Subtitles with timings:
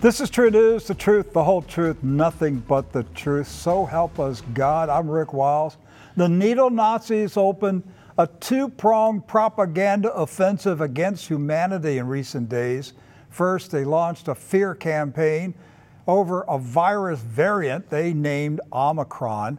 [0.00, 3.48] This is TruNews, the truth, the whole truth, nothing but the truth.
[3.48, 4.88] So help us God.
[4.88, 5.76] I'm Rick Wiles.
[6.16, 7.82] The needle Nazis opened
[8.16, 12.94] a two pronged propaganda offensive against humanity in recent days.
[13.28, 15.52] First, they launched a fear campaign
[16.06, 19.58] over a virus variant they named Omicron.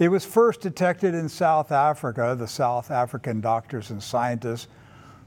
[0.00, 2.34] It was first detected in South Africa.
[2.36, 4.66] The South African doctors and scientists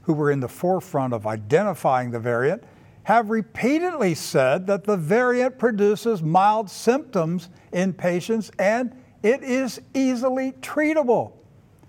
[0.02, 2.62] who were in the forefront of identifying the variant
[3.04, 10.52] have repeatedly said that the variant produces mild symptoms in patients and it is easily
[10.60, 11.32] treatable.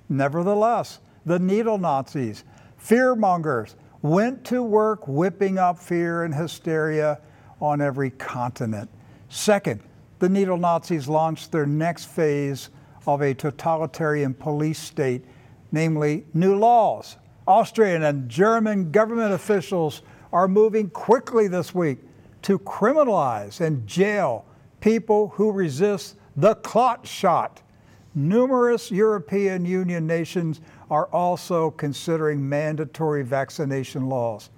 [0.09, 2.44] Nevertheless, the needle Nazis,
[2.77, 7.20] fear mongers, went to work whipping up fear and hysteria
[7.61, 8.89] on every continent.
[9.30, 9.81] Second,
[10.20, 12.70] the needle Nazis launched their next phase
[13.08, 15.23] of a totalitarian police state,
[15.72, 17.17] namely new laws.
[17.48, 20.02] Austrian and German government officials
[20.34, 22.00] are moving quickly this week
[22.42, 24.45] to criminalize and jail
[24.81, 27.62] people who resist the clot shot.
[28.16, 34.50] Numerous European Union nations are also considering mandatory vaccination laws.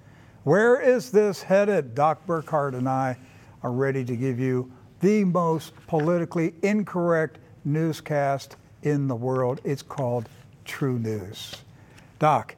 [0.44, 1.94] Where is this headed?
[1.94, 3.16] Doc Burkhardt and I
[3.62, 9.60] are ready to give you the most politically incorrect newscast in the world.
[9.64, 10.28] It's called
[10.64, 11.56] TruNews.
[12.18, 12.56] Doc,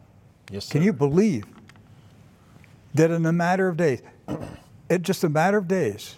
[0.50, 0.72] yes, sir.
[0.72, 1.44] can you believe
[2.98, 4.02] that in a matter of days,
[4.90, 6.16] in just a matter of days,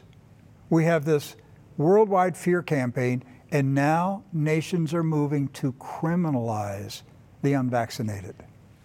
[0.71, 1.37] we have this
[1.77, 7.03] worldwide fear campaign, and now nations are moving to criminalize
[7.43, 8.35] the unvaccinated.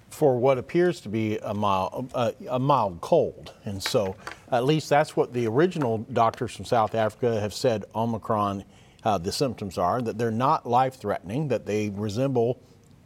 [0.10, 3.54] For what appears to be a mild, uh, a mild cold.
[3.64, 4.16] And so,
[4.52, 8.66] at least that's what the original doctors from South Africa have said Omicron,
[9.04, 12.62] uh, the symptoms are, that they're not life threatening, that they resemble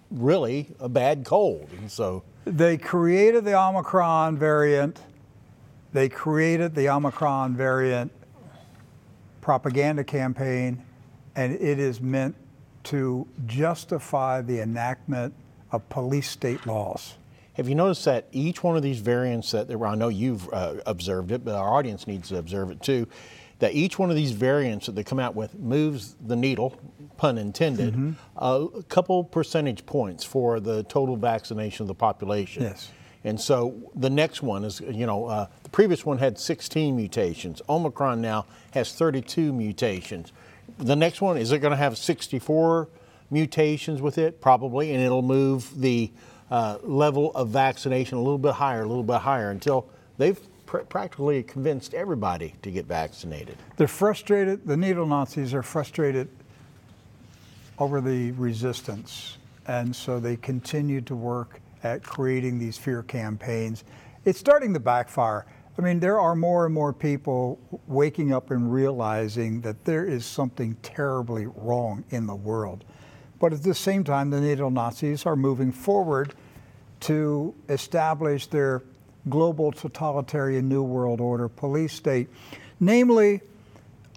[0.09, 1.69] really a bad cold.
[1.80, 5.00] And so, they created the Omicron variant.
[5.94, 8.11] They created the Omicron variant
[9.41, 10.83] propaganda campaign,
[11.35, 12.35] and it is meant
[12.83, 15.33] to justify the enactment
[15.72, 17.16] of police state laws.
[17.53, 21.31] Have you noticed that each one of these variants that I know you've uh, observed
[21.31, 23.07] it, but our audience needs to observe it too,
[23.59, 26.79] that each one of these variants that they come out with moves the needle,
[27.19, 28.13] pun intended, mm-hmm.
[28.38, 32.63] a couple percentage points for the total vaccination of the population.
[32.63, 32.91] Yes.
[33.25, 37.62] And so the next one is, you know, uh, the previous one had 16 mutations.
[37.68, 40.31] Omicron now has 32 mutations.
[40.78, 42.88] The next one, is it going to have 64
[43.30, 44.40] mutations with it?
[44.40, 46.13] Probably, and it'll move the
[46.50, 50.78] uh, level of vaccination a little bit higher, a little bit higher until they've pr-
[50.78, 53.57] practically convinced everybody to get vaccinated.
[53.75, 56.30] They're frustrated, the needle Nazis are frustrated
[57.79, 63.84] over the resistance, and so they continue to work at creating these fear campaigns.
[64.25, 65.45] It's starting to backfire.
[65.78, 67.57] I mean, there are more and more people
[67.88, 72.84] waking up and realizing that there is something terribly wrong in the world.
[73.39, 76.34] But at the same time, the neo Nazis are moving forward
[77.01, 78.84] to establish their
[79.29, 82.28] global totalitarian New World Order police state,
[82.81, 83.39] namely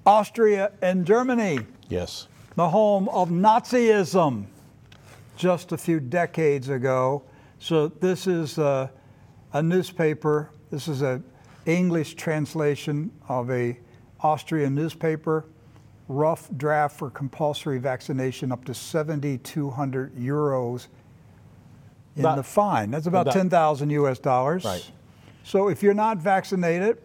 [0.05, 1.61] Austria and Germany.
[1.89, 2.27] Yes.
[2.55, 4.47] The home of Nazism
[5.37, 7.23] just a few decades ago.
[7.59, 8.91] So this is a,
[9.53, 10.51] a newspaper.
[10.71, 11.25] This is an
[11.65, 13.79] English translation of a
[14.21, 15.47] Austrian newspaper.
[16.09, 20.89] Rough draft for compulsory vaccination up to 7,200 euros
[22.17, 22.91] in about, the fine.
[22.91, 24.65] That's about, about 10,000 US dollars.
[24.65, 24.91] Right.
[25.45, 26.99] So if you're not vaccinated,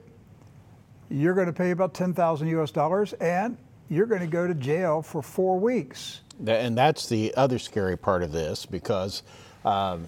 [1.10, 3.58] you're going to pay about 10,000 US dollars and
[3.90, 6.22] you're going to go to jail for four weeks.
[6.46, 9.24] And that's the other scary part of this because
[9.66, 10.08] um,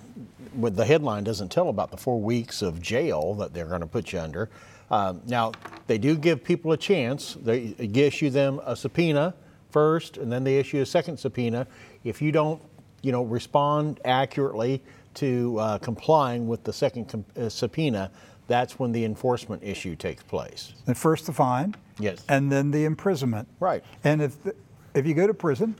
[0.56, 4.14] the headline doesn't tell about the four weeks of jail that they're going to put
[4.14, 4.50] you under.
[4.92, 5.52] Um, now,
[5.88, 7.38] they do give people a chance.
[7.42, 9.36] They issue them a subpoena
[9.70, 11.68] first, and then they issue a second subpoena.
[12.04, 12.62] If you don't,
[13.02, 14.82] you know, respond accurately
[15.16, 18.12] to uh, complying with the second com- uh, subpoena,
[18.50, 20.74] that's when the enforcement issue takes place.
[20.88, 21.76] And first the fine.
[22.00, 22.26] Yes.
[22.28, 23.48] And then the imprisonment.
[23.60, 23.84] Right.
[24.04, 24.56] And if the,
[24.96, 25.76] if you go to prison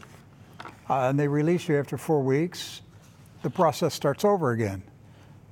[0.90, 2.82] uh, and they release you after four weeks,
[3.42, 4.84] the process starts over again.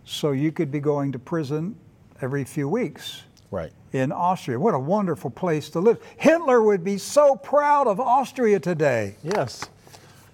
[0.05, 1.75] So you could be going to prison
[2.21, 3.23] every few weeks.
[3.49, 3.71] Right.
[3.93, 4.59] In Austria.
[4.59, 5.97] What a wonderful place to live.
[6.17, 9.15] Hitler would be so proud of Austria today.
[9.23, 9.67] Yes.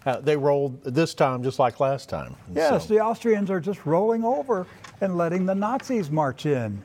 [0.06, 2.36] Uh, they rolled this time just like last time.
[2.54, 2.94] Yes, so.
[2.94, 4.68] the Austrians are just rolling over
[5.02, 6.84] and letting the Nazis march in.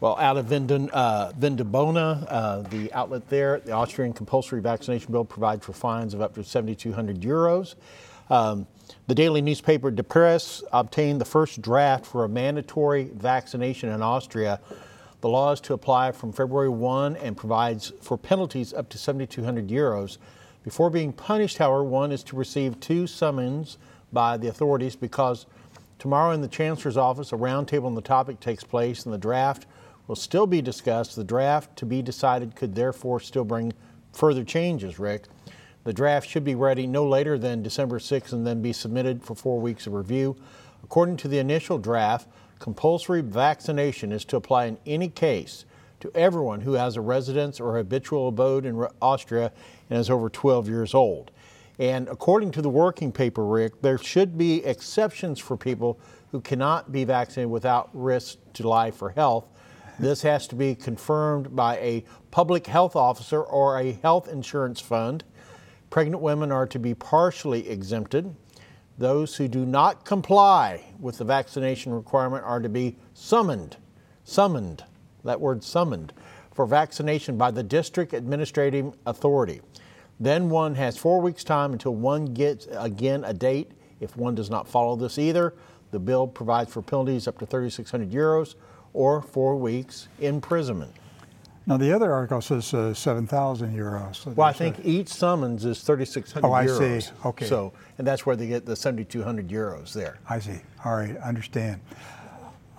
[0.00, 1.32] Well, out of Vinden, uh,
[2.28, 6.44] uh, the outlet there, the Austrian compulsory vaccination bill provides for fines of up to
[6.44, 7.74] 7,200 euros.
[8.30, 8.66] Um,
[9.06, 14.60] the daily newspaper Die Presse obtained the first draft for a mandatory vaccination in Austria
[15.20, 19.66] The law is to apply from February 1 and provides for penalties up to 7,200
[19.66, 20.18] euros.
[20.62, 23.78] Before being punished, however, one is to receive two summons
[24.12, 25.46] by the authorities because
[25.98, 29.66] tomorrow in the Chancellor's office, a roundtable on the topic takes place and the draft
[30.06, 31.16] will still be discussed.
[31.16, 33.72] The draft to be decided could therefore still bring
[34.12, 35.26] further changes, Rick.
[35.84, 39.34] The draft should be ready no later than December 6th and then be submitted for
[39.34, 40.36] four weeks of review.
[40.82, 42.28] According to the initial draft,
[42.58, 45.64] compulsory vaccination is to apply in any case
[46.00, 49.52] to everyone who has a residence or habitual abode in Austria
[49.90, 51.30] and is over 12 years old.
[51.78, 56.00] And according to the working paper, Rick, there should be exceptions for people
[56.32, 59.48] who cannot be vaccinated without risk to life or health.
[59.98, 65.24] This has to be confirmed by a public health officer or a health insurance fund.
[65.90, 68.34] Pregnant women are to be partially exempted.
[68.98, 73.76] Those who do not comply with the vaccination requirement are to be summoned,
[74.24, 74.84] summoned,
[75.24, 76.12] that word summoned,
[76.52, 79.60] for vaccination by the district administrative authority.
[80.20, 83.70] Then one has four weeks' time until one gets again a date.
[84.00, 85.54] If one does not follow this either,
[85.90, 88.54] the bill provides for penalties up to 3,600 euros
[88.92, 90.92] or four weeks imprisonment.
[91.66, 94.16] Now, the other article says uh, 7,000 euros.
[94.16, 94.88] So well, I think a...
[94.88, 97.02] each summons is 3,600 oh, I euros.
[97.02, 97.12] see.
[97.26, 97.44] Okay.
[97.44, 100.18] So, and that's where they get the 7,200 euros there.
[100.30, 100.60] I see.
[100.84, 101.80] All right, understand.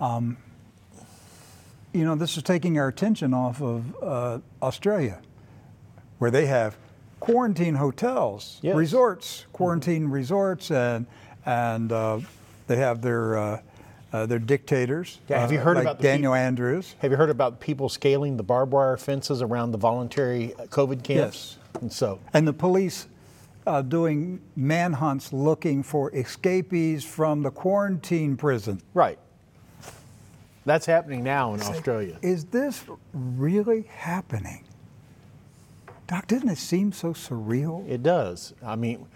[0.00, 0.36] Um,
[1.92, 5.20] you know, this is taking our attention off of uh, Australia,
[6.18, 6.76] where they have
[7.20, 8.74] quarantine hotels, yes.
[8.74, 10.12] resorts, quarantine mm-hmm.
[10.12, 11.06] resorts, and
[11.46, 12.20] and uh,
[12.66, 13.60] they have their uh,
[14.12, 15.18] uh, they're dictators.
[15.28, 16.96] Yeah, have you uh, heard like about Daniel Andrews?
[16.98, 21.56] Have you heard about people scaling the barbed wire fences around the voluntary COVID camps?
[21.74, 21.82] Yes.
[21.82, 23.06] And so, and the police
[23.66, 28.80] uh, doing manhunts looking for escapees from the quarantine prison.
[28.94, 29.18] Right.
[30.66, 32.18] That's happening now in Australia.
[32.22, 34.64] Is this really happening?
[36.10, 37.88] Doc, doesn't it seem so surreal?
[37.88, 38.52] It does.
[38.64, 39.06] I mean,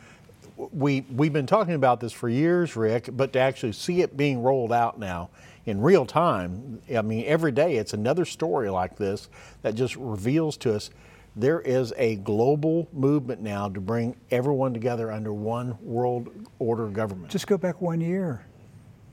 [0.56, 4.44] we we've been talking about this for years, Rick, but to actually see it being
[4.44, 5.30] rolled out now
[5.66, 9.28] in real time, I mean, every day it's another story like this
[9.62, 10.90] that just reveals to us
[11.34, 16.28] there is a global movement now to bring everyone together under one world
[16.60, 17.28] order government.
[17.28, 18.46] Just go back one year.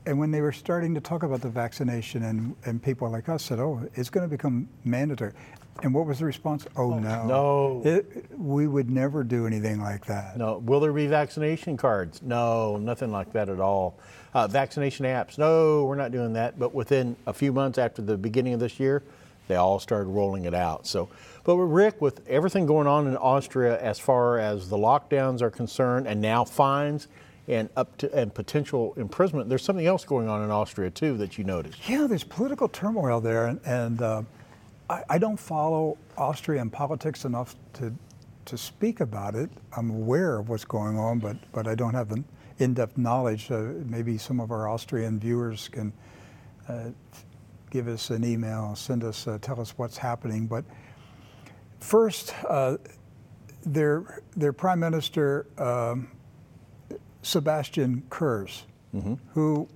[0.04, 3.44] And when they were starting to talk about the vaccination, and, and people like us
[3.44, 5.32] said, oh, it's going to become mandatory.
[5.82, 6.66] And what was the response?
[6.76, 7.26] Oh, no.
[7.26, 7.82] No.
[7.84, 10.36] It, we would never do anything like that.
[10.36, 10.58] No.
[10.58, 12.20] Will there be vaccination cards?
[12.20, 13.98] No, nothing like that at all.
[14.34, 15.38] Uh, vaccination apps?
[15.38, 16.58] No, we're not doing that.
[16.58, 19.02] But within a few months after the beginning of this year,
[19.48, 20.86] they all started rolling it out.
[20.86, 21.08] So,
[21.44, 26.06] but Rick, with everything going on in Austria as far as the lockdowns are concerned,
[26.06, 27.08] and now fines
[27.54, 31.38] and up to and potential imprisonment, there's something else going on in Austria too that
[31.38, 31.88] you noticed.
[31.88, 33.60] Yeah, there's political turmoil there, and.
[33.64, 34.22] and uh,
[34.90, 37.92] I, I don't follow Austrian politics enough to
[38.44, 39.48] to speak about it.
[39.76, 42.24] I'm aware of what's going on, but but I don't have an
[42.58, 43.50] in-depth knowledge.
[43.50, 45.92] Uh, maybe some of our Austrian viewers can
[46.68, 46.90] uh,
[47.70, 50.46] give us an email, send us, uh, tell us what's happening.
[50.46, 50.64] But
[51.78, 52.76] first, uh,
[53.64, 56.10] their their prime minister um,
[57.22, 58.64] Sebastian Kurz,
[58.94, 59.14] mm-hmm.
[59.32, 59.68] who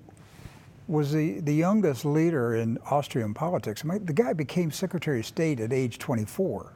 [0.88, 3.82] was the, the youngest leader in Austrian politics.
[3.84, 6.72] I mean, the guy became Secretary of State at age 24.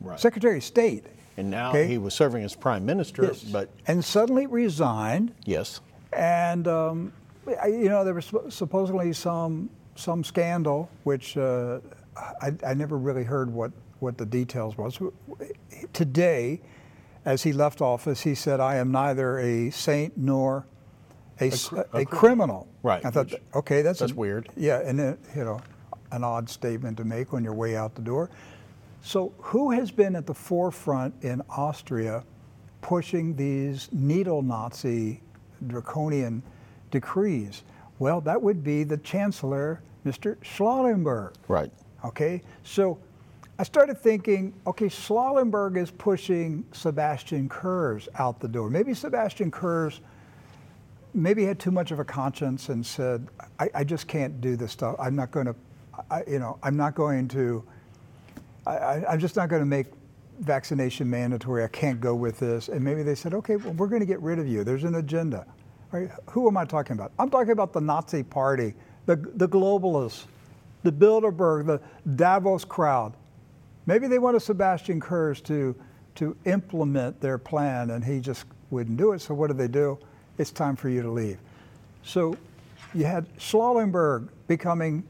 [0.00, 0.20] Right.
[0.20, 1.06] Secretary of State.
[1.36, 1.86] And now okay?
[1.86, 3.42] he was serving as prime minister, yes.
[3.42, 5.34] but and suddenly resigned.
[5.44, 5.80] Yes.
[6.12, 7.12] And um,
[7.66, 11.80] you know there was supposedly some some scandal, which uh,
[12.16, 15.00] I, I never really heard what what the details was.
[15.92, 16.60] Today,
[17.24, 20.66] as he left office, he said, "I am neither a saint nor
[21.40, 22.68] a, a, a, criminal.
[22.82, 23.04] Right.
[23.04, 24.48] I thought, Which, okay, that's that's weird.
[24.56, 25.60] Yeah, and it, you know,
[26.12, 28.30] an odd statement to make when you're way out the door.
[29.02, 32.24] So, who has been at the forefront in Austria
[32.80, 35.20] pushing these needle Nazi
[35.66, 36.42] draconian
[36.90, 37.64] decrees?
[37.98, 40.36] Well, that would be the Chancellor, Mr.
[40.42, 41.34] Schallenberg.
[41.48, 41.70] Right.
[42.04, 42.98] Okay, so
[43.56, 48.68] I started thinking, okay, Schallenberg is pushing Sebastian Kurz out the door.
[48.68, 50.00] Maybe Sebastian Kurz
[51.14, 53.28] maybe had too much of a conscience and said,
[53.60, 54.96] I, I just can't do this stuff.
[54.98, 55.54] I'm not going to,
[56.26, 57.62] you know, I'm not going to,
[58.66, 59.86] I, I'm just not going to make
[60.40, 61.62] vaccination mandatory.
[61.62, 62.68] I can't go with this.
[62.68, 64.64] And maybe they said, okay, well, we're going to get rid of you.
[64.64, 65.46] There's an agenda.
[65.92, 66.10] Right?
[66.30, 67.12] Who am I talking about?
[67.20, 68.74] I'm talking about the Nazi Party,
[69.06, 70.24] the, the globalists,
[70.82, 71.80] the Bilderberg, the
[72.16, 73.14] Davos crowd.
[73.86, 75.74] Maybe they wanted Sebastian Kurz to,
[76.16, 79.20] to implement their plan, and he just wouldn't do it.
[79.20, 79.98] So what did they do?
[80.38, 81.38] it's time for you to leave.
[82.02, 82.36] So
[82.92, 85.04] you had Schallenberg becoming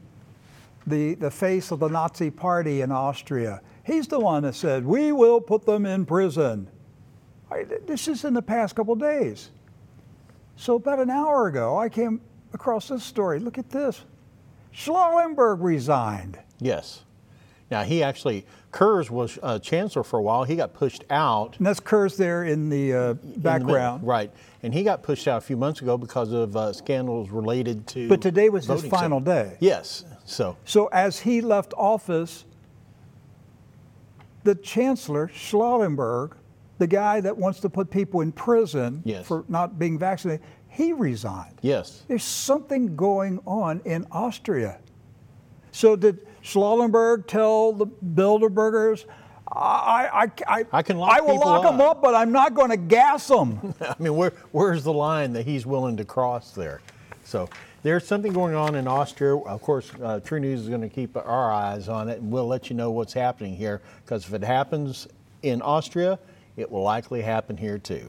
[0.87, 3.61] the, the face of the Nazi party in Austria.
[3.83, 6.67] He's the one that said, We will put them in prison.
[7.51, 9.51] I, this is in the past couple days.
[10.57, 12.21] So, about an hour ago, I came
[12.53, 13.39] across this story.
[13.39, 14.03] Look at this.
[14.71, 16.39] Schallenberg resigned.
[16.59, 17.03] Yes.
[17.69, 20.43] Now, he actually, Kurz was uh, chancellor for a while.
[20.43, 21.55] He got pushed out.
[21.57, 24.01] And that's Kurz there in the uh, background.
[24.01, 24.31] In the right.
[24.63, 28.09] And he got pushed out a few months ago because of uh, scandals related to.
[28.09, 29.55] But today was his final day.
[29.61, 30.03] Yes.
[30.25, 30.57] So.
[30.65, 32.43] So, as he left office,
[34.43, 36.35] the chancellor, Schallenberg,
[36.77, 39.25] the guy that wants to put people in prison yes.
[39.25, 41.59] for not being vaccinated, he resigned.
[41.61, 42.03] Yes.
[42.09, 44.79] There's something going on in Austria.
[45.71, 49.05] So did Schallenberg tell the Bilderbergers,
[49.51, 51.71] I, I, I, I can lock I will lock up.
[51.71, 53.73] them up, but I'm not going to gas them.
[53.81, 56.81] I mean, where, where's the line that he's willing to cross there?
[57.23, 57.49] So
[57.81, 59.35] there's something going on in Austria.
[59.35, 62.69] Of course, uh, TruNews is going to keep our eyes on it, and we'll let
[62.69, 63.81] you know what's happening here.
[64.03, 65.07] Because if it happens
[65.41, 66.19] in Austria,
[66.57, 68.07] it will likely happen here too.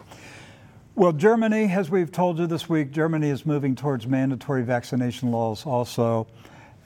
[0.95, 5.65] Well, Germany, as we've told you this week, Germany is moving towards mandatory vaccination laws
[5.65, 6.27] also.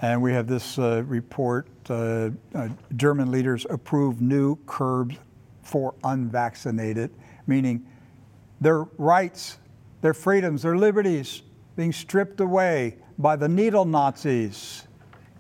[0.03, 5.17] And we have this uh, report uh, uh, German leaders approve new curbs
[5.63, 7.11] for unvaccinated,
[7.47, 7.87] meaning
[8.61, 9.59] their rights,
[10.01, 11.43] their freedoms, their liberties
[11.77, 14.87] being stripped away by the needle Nazis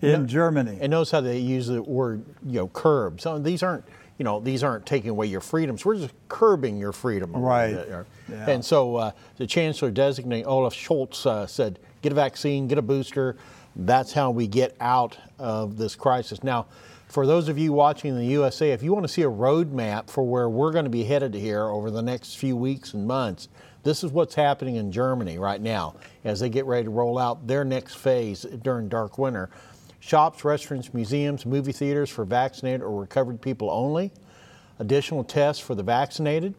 [0.02, 0.78] in no, Germany.
[0.80, 3.20] And notice how they use the word, you know, curb.
[3.20, 3.84] So these aren't,
[4.18, 5.84] you know, these aren't taking away your freedoms.
[5.84, 7.32] We're just curbing your freedom.
[7.32, 7.72] Right.
[8.28, 8.50] Yeah.
[8.50, 12.82] And so uh, the chancellor designate Olaf Scholz uh, said, get a vaccine, get a
[12.82, 13.36] booster.
[13.80, 16.44] That's how we get out of this crisis.
[16.44, 16.66] Now,
[17.08, 20.10] for those of you watching in the USA, if you want to see a roadmap
[20.10, 23.48] for where we're going to be headed here over the next few weeks and months,
[23.82, 27.46] this is what's happening in Germany right now as they get ready to roll out
[27.46, 29.48] their next phase during dark winter.
[29.98, 34.12] Shops, restaurants, museums, movie theaters for vaccinated or recovered people only.
[34.78, 36.54] Additional tests for the vaccinated.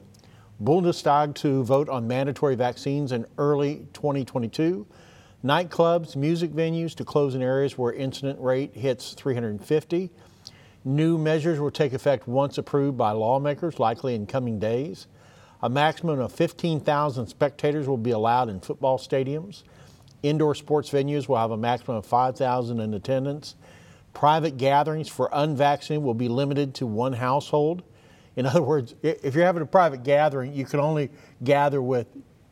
[0.63, 4.87] Bundestag to vote on mandatory vaccines in early 2022.
[5.43, 10.11] Nightclubs, music venues to close in areas where incident rate hits 350.
[10.85, 15.07] New measures will take effect once approved by lawmakers, likely in coming days.
[15.63, 19.63] A maximum of 15,000 spectators will be allowed in football stadiums.
[20.21, 23.55] Indoor sports venues will have a maximum of 5,000 in attendance.
[24.13, 27.81] Private gatherings for unvaccinated will be limited to one household.
[28.35, 31.09] In other words, if you're having a private gathering, you can only
[31.43, 32.05] gather with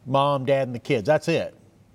[0.07, 1.05] mom, dad, and the kids.
[1.05, 1.53] That's it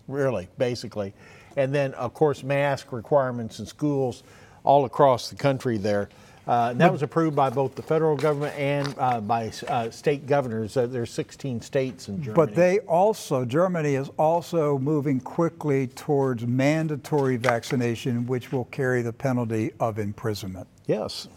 [0.08, 1.12] really, basically.
[1.56, 4.22] And then, of course, mask requirements in schools
[4.64, 6.08] all across the country there.
[6.46, 10.76] Uh, that was approved by both the federal government and uh, by uh, state governors.
[10.76, 12.34] Uh, there's 16 states in Germany.
[12.34, 19.12] But they also, Germany is also moving quickly towards mandatory vaccination, which will carry the
[19.12, 20.66] penalty of imprisonment.
[20.86, 21.28] Yes,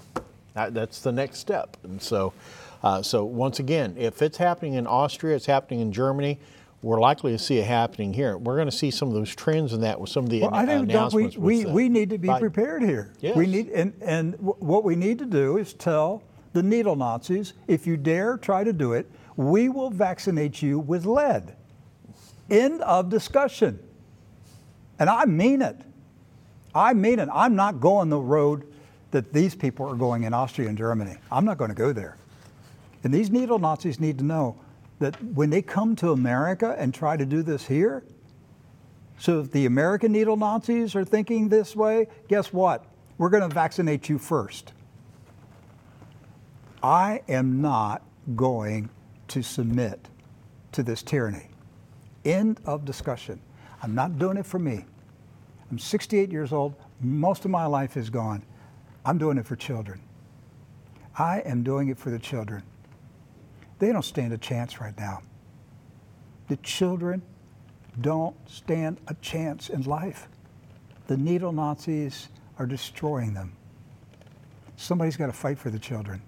[0.55, 1.77] that, that's the next step.
[1.83, 2.33] And so,
[2.83, 6.37] uh, so once again, if it's happening in Austria, it's happening in Germany
[6.81, 8.37] we're likely to see it happening here.
[8.37, 10.53] We're going to see some of those trends in that with some of the well,
[10.53, 11.35] I think announcements.
[11.35, 13.13] We, we, we need to be prepared here.
[13.19, 13.35] Yes.
[13.35, 17.87] We need, and, and what we need to do is tell the needle Nazis, if
[17.87, 21.55] you dare try to do it, we will vaccinate you with lead.
[22.49, 23.79] End of discussion.
[24.99, 25.77] And I mean it.
[26.73, 27.29] I mean it.
[27.33, 28.71] I'm not going the road
[29.11, 31.17] that these people are going in Austria and Germany.
[31.31, 32.17] I'm not going to go there.
[33.03, 34.59] And these needle Nazis need to know
[34.99, 38.03] that when they come to America and try to do this here,
[39.19, 42.85] so if the American needle Nazis are thinking this way, guess what?
[43.17, 44.73] We're going to vaccinate you first.
[46.83, 48.03] I am not
[48.35, 48.89] going
[49.29, 50.07] to submit
[50.73, 51.49] to this tyranny.
[52.23, 53.41] End of discussion.
[53.81, 54.85] I'm not doing it for me.
[55.71, 56.75] I'm 68 years old.
[57.01, 58.43] Most of my life is gone.
[59.05, 60.01] I'm doing it for children.
[61.17, 62.63] I am doing it for the children.
[63.79, 65.21] They don't stand a chance right now.
[66.47, 67.21] The children
[67.99, 70.27] don't stand a chance in life.
[71.07, 72.29] The needle Nazis
[72.59, 73.53] are destroying them.
[74.75, 76.21] Somebody's got to fight for the children.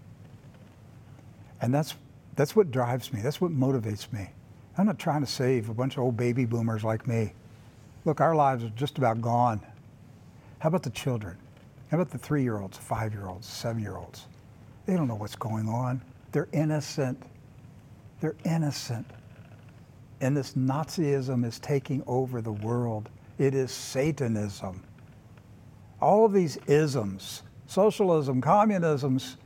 [1.61, 1.95] And that's,
[2.35, 3.21] that's what drives me.
[3.21, 4.29] That's what motivates me.
[4.77, 7.33] I'm not trying to save a bunch of old baby boomers like me.
[8.05, 9.61] Look, our lives are just about gone.
[10.59, 11.37] How about the children?
[11.91, 14.27] How about the three year olds, five year olds, seven year olds?
[14.85, 16.01] They don't know what's going on.
[16.31, 17.21] They're innocent.
[18.21, 19.05] They're innocent.
[20.21, 23.09] And this Nazism is taking over the world.
[23.37, 24.83] It is Satanism.
[26.01, 29.37] All of these isms, socialism, communisms,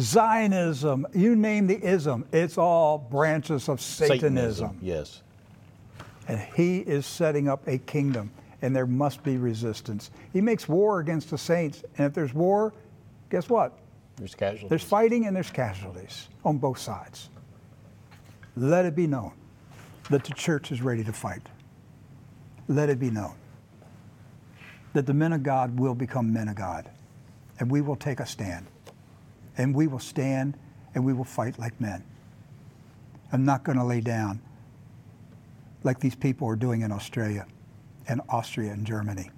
[0.00, 4.20] Zionism, you name the ism, it's all branches of Satanism.
[4.20, 4.78] Satanism.
[4.82, 5.22] Yes.
[6.28, 8.30] And he is setting up a kingdom.
[8.62, 10.10] and there must be resistance.
[10.32, 12.72] He makes war against the saints, and if there's war,
[13.30, 13.78] guess what?
[14.16, 14.68] There's casualties.
[14.68, 17.28] There's fighting and there's casualties on both sides.
[18.56, 19.32] Let it be known
[20.10, 21.42] that the church is ready to fight.
[22.68, 23.34] Let it be known
[24.94, 26.88] that the men of God will become men of God,
[27.60, 28.66] and we will take a stand,
[29.58, 30.56] and we will stand
[30.94, 32.02] and we will fight like men.
[33.30, 34.40] I'm not going to lay down
[35.82, 37.46] like these people are doing in Australia
[38.08, 39.30] and Austria and Germany.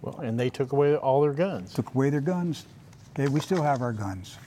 [0.00, 1.74] Well, and they took away all their guns.
[1.74, 2.64] Took away their guns.
[3.12, 4.38] Okay, we still have our guns.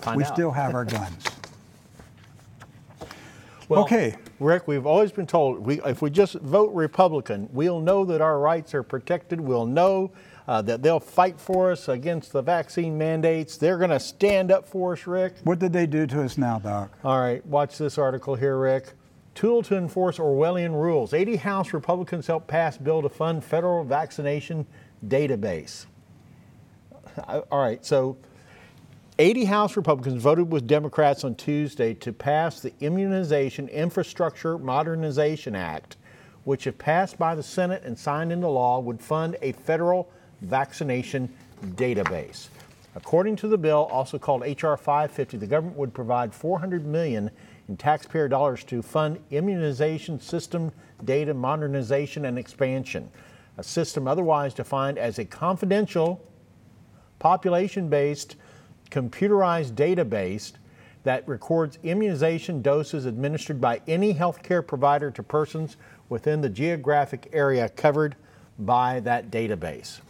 [0.00, 0.34] Find we out.
[0.34, 1.24] still have our guns.
[3.68, 4.16] Well, Okay.
[4.38, 8.38] Rick, we've always been told we, if we just vote Republican, we'll know that our
[8.38, 9.40] rights are protected.
[9.40, 10.10] We'll know
[10.46, 13.56] uh, that they'll fight for us against the vaccine mandates.
[13.56, 15.36] They're going to stand up for us, Rick.
[15.44, 16.90] What did they do to us now, Doc?
[17.02, 18.92] All right, watch this article here, Rick.
[19.34, 21.14] Tool to enforce Orwellian rules.
[21.14, 24.66] 80 House Republicans helped pass bill to fund federal vaccination
[25.06, 25.86] database.
[27.18, 28.16] All right, so
[29.18, 35.96] 80 House Republicans voted with Democrats on Tuesday to pass the Immunization Infrastructure Modernization Act,
[36.44, 41.28] which, if passed by the Senate and signed into law, would fund a federal vaccination
[41.74, 42.48] database.
[42.94, 44.76] According to the bill, also called H.R.
[44.76, 47.30] 550, the government would provide 400 million
[47.68, 50.72] in taxpayer dollars to fund immunization system
[51.04, 53.10] data modernization and expansion,
[53.58, 56.20] a system otherwise defined as a confidential
[57.22, 58.34] population based,
[58.90, 60.54] computerized database
[61.04, 65.76] that records immunization doses administered by any healthcare provider to persons
[66.08, 68.16] within the geographic area covered
[68.58, 70.00] by that database.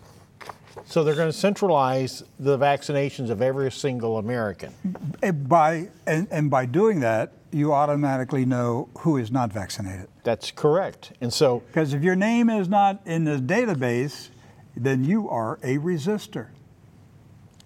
[0.86, 4.72] So they're going to centralize the vaccinations of every single American.
[4.86, 5.10] Mm-hmm.
[5.22, 10.08] And by, and, and by doing that, you automatically know who is not vaccinated.
[10.24, 11.12] That's correct.
[11.20, 14.30] And so Because if your name is not in the database,
[14.74, 16.46] then you are a resistor.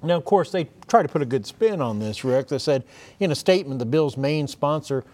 [0.07, 2.49] Now, of course, they try to put a good spin on this, Rick.
[2.49, 2.85] They said
[3.19, 5.05] in a statement, the bill's main sponsor,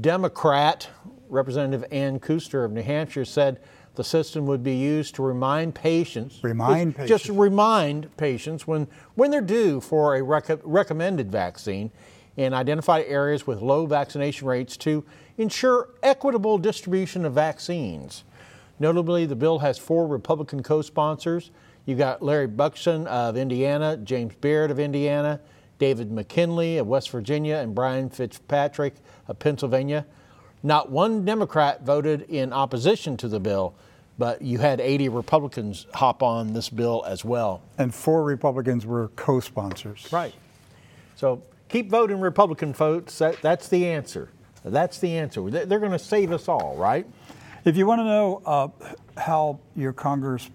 [0.00, 0.88] Democrat
[1.28, 3.58] Representative Ann Kuster of New Hampshire, said
[3.94, 6.40] the system would be used to remind patients.
[6.42, 11.90] Remind just- Just remind patients when, when they're due for a rec- recommended vaccine
[12.36, 15.04] and identify areas with low vaccination rates to
[15.38, 18.24] ensure equitable distribution of vaccines.
[18.80, 21.50] Notably, the bill has four Republican co sponsors.
[21.86, 25.40] You've got Larry Buxton of Indiana, James Baird of Indiana,
[25.78, 28.94] David McKinley of West Virginia, and Brian Fitzpatrick
[29.28, 30.06] of Pennsylvania.
[30.62, 33.74] Not one Democrat voted in opposition to the bill,
[34.16, 37.60] but you had 80 Republicans hop on this bill as well.
[37.76, 40.08] And four Republicans were co sponsors.
[40.10, 40.32] Right.
[41.16, 43.18] So keep voting Republican votes.
[43.18, 44.30] That, that's the answer.
[44.64, 45.42] That's the answer.
[45.50, 47.06] They- They're going to save us all, right?
[47.66, 48.68] If you want to know uh,
[49.20, 50.48] how your Congress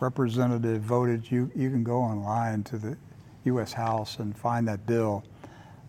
[0.00, 2.96] representative voted, you, you can go online to the
[3.44, 3.72] U.S.
[3.72, 5.24] House and find that bill.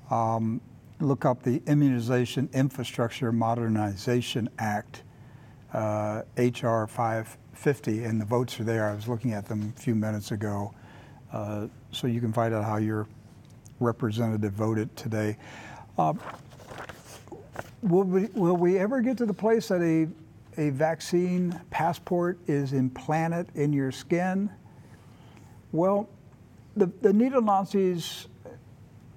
[0.10, 0.62] Um,
[1.00, 5.04] look up the Immunization Infrastructure Modernization Act,
[5.74, 6.88] uh, H.R.
[6.88, 8.88] 550, and the votes are there.
[8.88, 10.74] I was looking at them a few minutes ago.
[11.32, 13.08] Uh, so you can find out how your
[13.80, 15.38] representative voted today.
[15.98, 16.14] Uh,
[17.82, 20.08] will, we, will we ever get to the place that a,
[20.58, 24.50] a vaccine passport is implanted in your skin?
[25.72, 26.10] Well,
[26.76, 28.28] the, the needle Nazis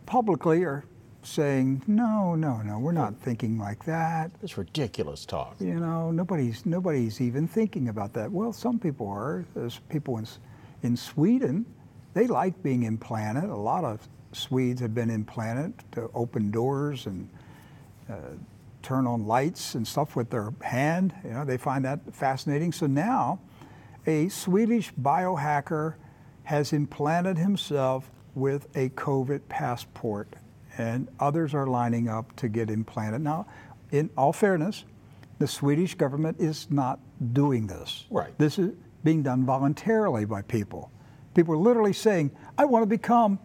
[0.06, 0.84] publicly are
[1.22, 4.30] saying, no, no, no, we're not thinking like that.
[4.42, 5.56] It's ridiculous talk.
[5.60, 8.30] You know, nobody's nobody's even thinking about that.
[8.30, 9.44] Well, some people are.
[9.54, 10.26] There's people in
[10.82, 11.66] in Sweden.
[12.14, 13.44] They like being implanted.
[13.44, 17.28] A lot of Swedes have been implanted to open doors and
[18.08, 18.14] uh,
[18.82, 21.14] turn on lights and stuff with their hand.
[21.24, 22.72] You know, they find that fascinating.
[22.72, 23.40] So now,
[24.06, 25.94] a Swedish biohacker
[26.44, 30.34] has implanted himself with a COVID passport,
[30.78, 33.20] and others are lining up to get implanted.
[33.20, 33.46] Now,
[33.90, 34.84] in all fairness,
[35.38, 37.00] the Swedish government is not
[37.32, 38.06] doing this.
[38.10, 38.36] Right.
[38.38, 38.72] This is
[39.04, 40.90] being done voluntarily by people.
[41.34, 43.38] People are literally saying, I want to become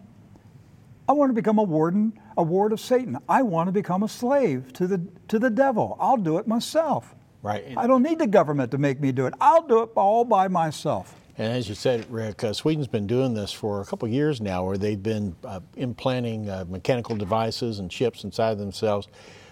[1.08, 3.18] I want to become a warden, a ward of Satan.
[3.30, 5.98] I want to become a slave to the to the devil.
[6.00, 7.14] I'll do it myself.
[7.44, 7.74] Right.
[7.78, 9.36] I don't need the government to make me do it.
[9.40, 11.14] I'll do it all by myself.
[11.38, 14.42] And as you said, Rick, uh, Sweden's been doing this for a couple of years
[14.42, 19.10] now, where they've been uh, implanting uh, mechanical devices and chips inside themselves.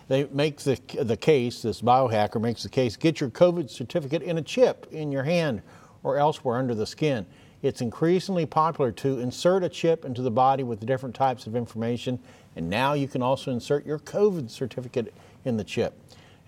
[0.08, 4.38] They make the, the case, this biohacker makes the case, get your COVID certificate in
[4.38, 5.62] a chip in your hand
[6.04, 7.26] or elsewhere under the skin.
[7.64, 12.20] It's increasingly popular to insert a chip into the body with different types of information,
[12.56, 15.12] and now you can also insert your COVID certificate
[15.46, 15.98] in the chip.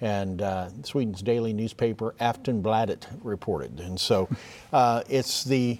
[0.01, 3.79] and uh, Sweden's daily newspaper Aftonbladet reported.
[3.79, 4.27] And so
[4.73, 5.79] uh, it's the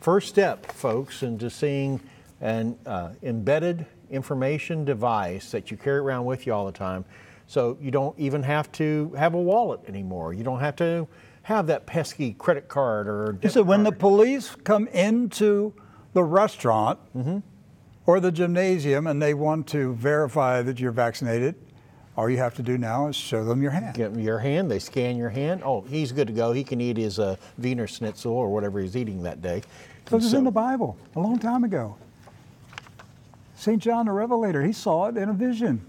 [0.00, 2.00] first step, folks, into seeing
[2.40, 7.04] an uh, embedded information device that you carry around with you all the time.
[7.48, 10.32] So you don't even have to have a wallet anymore.
[10.32, 11.06] You don't have to
[11.46, 13.38] have that pesky credit card or.
[13.40, 15.72] You said when the police come into
[16.12, 17.38] the restaurant mm-hmm.
[18.04, 21.54] or the gymnasium and they want to verify that you're vaccinated,
[22.16, 23.94] all you have to do now is show them your hand.
[23.94, 24.68] Get your hand.
[24.68, 25.62] They scan your hand.
[25.64, 26.50] Oh, he's good to go.
[26.50, 29.62] He can eat his uh, Wiener Schnitzel or whatever he's eating that day.
[30.06, 31.96] This is in the Bible a long time ago.
[33.54, 33.80] St.
[33.80, 35.80] John the Revelator, he saw it in a vision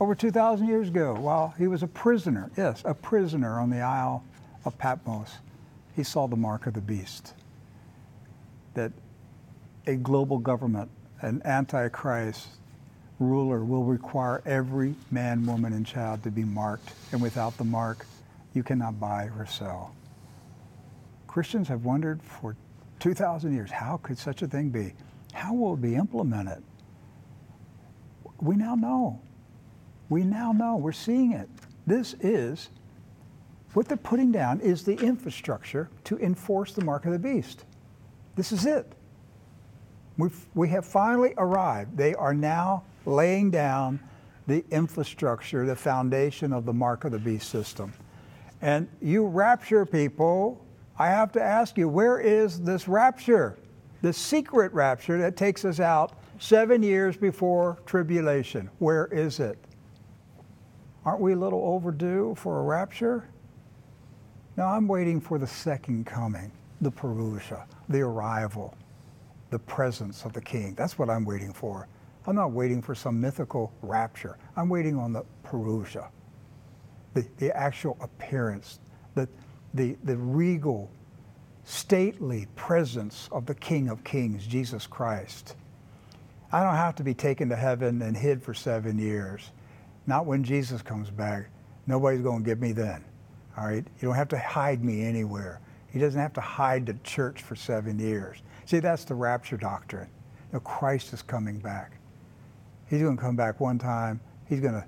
[0.00, 2.50] over 2,000 years ago while he was a prisoner.
[2.56, 4.24] Yes, a prisoner on the Isle
[4.64, 5.30] of Patmos.
[5.96, 7.34] He saw the mark of the beast.
[8.74, 8.92] That
[9.86, 12.48] a global government, an antichrist
[13.18, 18.06] ruler will require every man, woman, and child to be marked, and without the mark,
[18.54, 19.94] you cannot buy or sell.
[21.26, 22.56] Christians have wondered for
[22.98, 24.94] 2,000 years how could such a thing be?
[25.32, 26.62] How will it be implemented?
[28.40, 29.20] We now know.
[30.08, 30.76] We now know.
[30.76, 31.48] We're seeing it.
[31.86, 32.70] This is
[33.74, 37.64] what they're putting down is the infrastructure to enforce the mark of the beast.
[38.34, 38.92] This is it.
[40.18, 41.96] We've, we have finally arrived.
[41.96, 44.00] They are now laying down
[44.46, 47.92] the infrastructure, the foundation of the mark of the beast system.
[48.60, 50.64] And you rapture people,
[50.98, 53.56] I have to ask you, where is this rapture?
[54.02, 58.68] The secret rapture that takes us out seven years before tribulation.
[58.78, 59.58] Where is it?
[61.04, 63.28] Aren't we a little overdue for a rapture?
[64.56, 68.76] No, I'm waiting for the second coming, the Parousia, the arrival,
[69.50, 70.74] the presence of the King.
[70.74, 71.88] That's what I'm waiting for.
[72.26, 74.36] I'm not waiting for some mythical rapture.
[74.56, 76.08] I'm waiting on the Parousia,
[77.14, 78.80] the, the actual appearance,
[79.14, 79.28] the,
[79.74, 80.90] the, the regal,
[81.64, 85.56] stately presence of the King of Kings, Jesus Christ.
[86.52, 89.50] I don't have to be taken to heaven and hid for seven years.
[90.06, 91.48] Not when Jesus comes back.
[91.86, 93.04] Nobody's going to get me then.
[93.56, 93.84] All right?
[94.00, 95.60] You don't have to hide me anywhere.
[95.92, 98.42] He doesn't have to hide the church for seven years.
[98.64, 100.08] See, that's the rapture doctrine.
[100.52, 101.98] You Christ is coming back.
[102.88, 104.20] He's going to come back one time.
[104.48, 104.84] He's going to,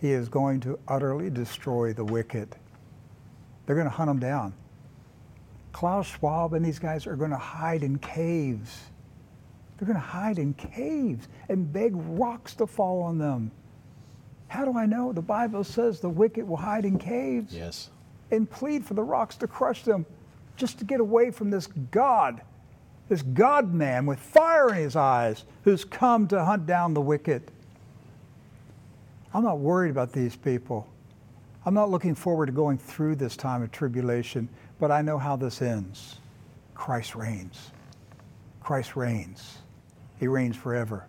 [0.00, 2.56] he is going to utterly destroy the wicked.
[3.66, 4.54] They're going to hunt them down.
[5.72, 8.80] Klaus Schwab and these guys are going to hide in caves.
[9.78, 13.50] They're going to hide in caves and beg rocks to fall on them.
[14.48, 15.12] How do I know?
[15.12, 17.54] The Bible says the wicked will hide in caves.
[17.54, 17.90] Yes.
[18.30, 20.06] And plead for the rocks to crush them
[20.56, 22.42] just to get away from this God,
[23.08, 27.50] this God man with fire in his eyes who's come to hunt down the wicked.
[29.32, 30.86] I'm not worried about these people.
[31.64, 35.36] I'm not looking forward to going through this time of tribulation, but I know how
[35.36, 36.16] this ends.
[36.74, 37.70] Christ reigns.
[38.60, 39.58] Christ reigns.
[40.18, 41.06] He reigns forever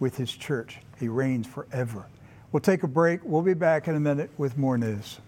[0.00, 0.78] with his church.
[0.98, 2.06] He reigns forever.
[2.50, 3.20] We'll take a break.
[3.22, 5.18] We'll be back in a minute with more news.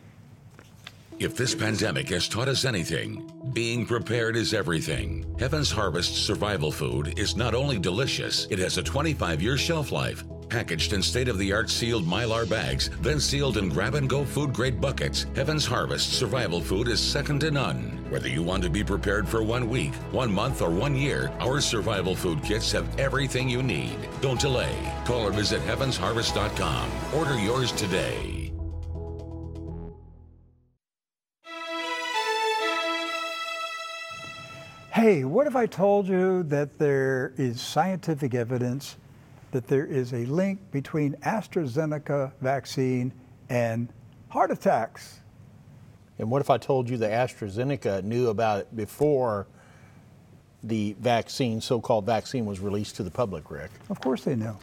[1.21, 5.25] If this pandemic has taught us anything, being prepared is everything.
[5.39, 10.25] Heaven's Harvest survival food is not only delicious, it has a 25 year shelf life.
[10.49, 14.25] Packaged in state of the art sealed mylar bags, then sealed in grab and go
[14.25, 18.05] food grade buckets, Heaven's Harvest survival food is second to none.
[18.11, 21.61] Whether you want to be prepared for one week, one month, or one year, our
[21.61, 23.97] survival food kits have everything you need.
[24.21, 24.77] Don't delay.
[25.05, 26.91] Call or visit heavensharvest.com.
[27.15, 28.44] Order yours today.
[34.95, 38.97] Hey, what if I told you that there is scientific evidence
[39.51, 43.13] that there is a link between AstraZeneca vaccine
[43.49, 43.89] and
[44.29, 45.19] heart attacks?
[46.21, 49.49] And what if I told you that AstraZeneca knew about it before
[50.63, 53.73] the vaccine, so called vaccine, was released to the public, Rick?
[53.91, 54.57] Of course they know.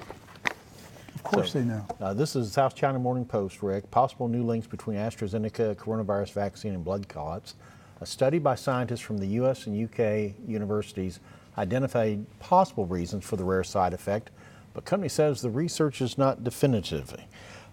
[1.14, 1.86] Of course so, they know.
[2.00, 3.92] Uh, this is the South China Morning Post, Rick.
[3.92, 7.56] Possible new links between AstraZeneca coronavirus vaccine and blood clots.
[8.02, 11.20] A study by scientists from the US and UK universities
[11.56, 14.32] identified possible reasons for the rare side effect,
[14.74, 17.16] but company says the research is not definitive.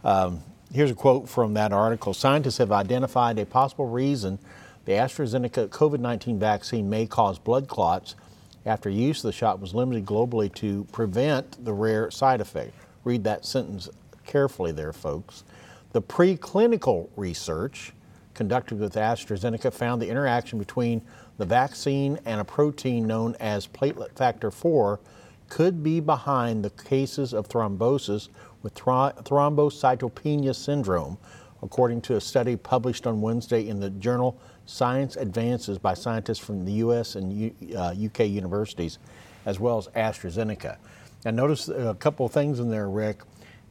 [0.05, 2.12] Um, here's a quote from that article.
[2.12, 4.38] Scientists have identified a possible reason
[4.85, 8.14] the AstraZeneca COVID 19 vaccine may cause blood clots
[8.67, 12.75] after use the shot was limited globally to prevent the rare side effect.
[13.05, 13.88] Read that sentence
[14.27, 15.45] carefully there, folks.
[15.93, 17.93] The preclinical research
[18.38, 21.03] conducted with AstraZeneca found the interaction between
[21.38, 25.01] the vaccine and a protein known as platelet factor 4
[25.48, 28.29] could be behind the cases of thrombosis
[28.62, 31.18] with thrombocytopenia syndrome,
[31.64, 36.64] according to a study published on Wednesday in the journal Science Advances by scientists from
[36.64, 37.16] the U.S.
[37.16, 39.01] and U, uh, UK universities,
[39.46, 40.77] as well as AstraZeneca.
[41.24, 43.22] And notice a couple of things in there, Rick,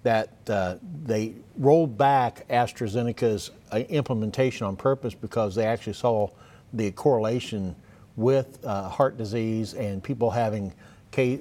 [0.03, 6.29] that uh, they rolled back AstraZeneca's uh, implementation on purpose because they actually saw
[6.73, 7.75] the correlation
[8.15, 10.73] with uh, heart disease and people having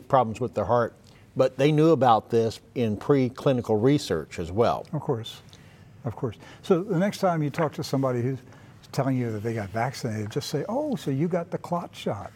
[0.09, 0.95] problems with their heart.
[1.37, 4.87] But they knew about this in preclinical research as well.
[4.92, 5.42] Of course,
[6.05, 6.37] of course.
[6.62, 8.38] So the next time you talk to somebody who's
[8.92, 12.33] telling you that they got vaccinated, just say, "Oh, so you got the clot shot."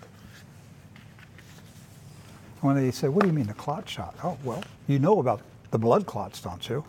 [2.61, 5.41] When they say, "What do you mean the clot shot?" Oh, well, you know about
[5.71, 6.85] the blood clots, don't you?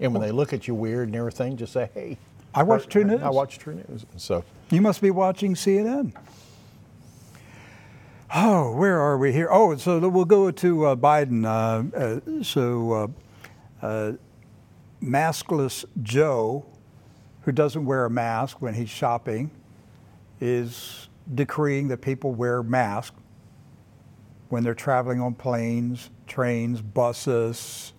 [0.00, 2.18] And when they look at you weird and everything, just say, "Hey."
[2.54, 3.20] I watch TruNews.
[3.22, 4.04] I watch TruNews.
[4.16, 6.12] So you must be watching CNN.
[8.32, 9.48] Oh, where are we here?
[9.50, 11.44] Oh, so we'll go to uh, Biden.
[11.44, 14.12] Uh, uh, so, uh, uh,
[15.02, 16.66] maskless Joe,
[17.42, 19.50] who doesn't wear a mask when he's shopping,
[20.40, 23.16] is decreeing that people wear masks
[24.48, 27.92] when they're traveling on planes, trains, buses,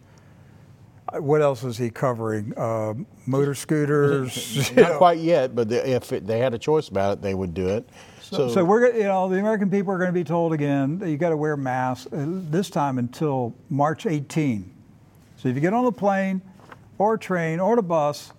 [1.14, 2.54] what else is he covering?
[2.58, 2.94] Uh,
[3.26, 4.72] motor scooters?
[4.76, 7.68] Not quite yet, but if it, they had a choice about it, they would do
[7.68, 7.88] it.
[8.22, 11.12] So, so, we're, you know, the American people are going to be told again that
[11.12, 14.74] you got to wear masks uh, this time until March 18.
[15.38, 16.42] So if you get on a plane
[16.98, 18.34] or train or a bus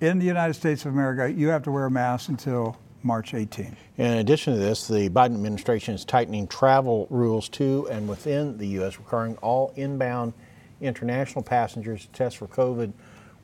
[0.00, 3.76] in the United States of America, you have to wear a mask until March 18.
[3.96, 8.66] In addition to this, the Biden administration is tightening travel rules to and within the
[8.68, 10.32] U.S., requiring all inbound
[10.80, 12.92] international passengers to test for COVID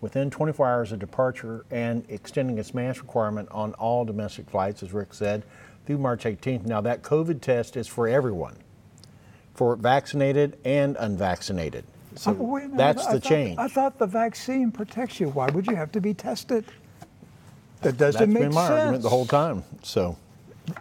[0.00, 4.92] within 24 hours of departure and extending its mask requirement on all domestic flights, as
[4.92, 5.44] Rick said,
[5.86, 6.66] through March 18th.
[6.66, 8.56] Now, that COVID test is for everyone,
[9.54, 11.84] for vaccinated and unvaccinated.
[12.16, 13.58] So oh, that's the I change.
[13.58, 15.28] I thought the vaccine protects you.
[15.28, 16.64] Why would you have to be tested?
[17.82, 18.78] That doesn't that's make been my sense.
[18.80, 19.62] argument the whole time.
[19.82, 20.18] So,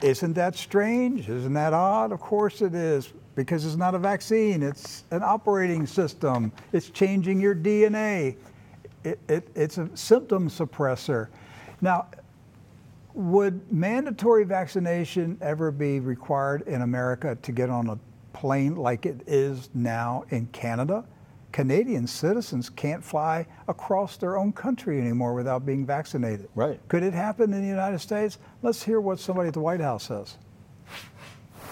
[0.02, 1.30] isn't that strange?
[1.30, 2.12] Isn't that odd?
[2.12, 6.52] Of course it is because it's not a vaccine, it's an operating system.
[6.73, 8.36] It's changing your DNA.
[9.04, 11.28] It, it, it's a symptom suppressor.
[11.80, 12.08] Now,
[13.13, 17.99] would mandatory vaccination ever be required in America to get on a
[18.34, 21.06] plane like it is now in Canada?
[21.51, 26.47] Canadian citizens can't fly across their own country anymore without being vaccinated.
[26.55, 26.79] Right.
[26.88, 28.38] Could it happen in the United States?
[28.62, 30.38] Let's hear what somebody at the White House says.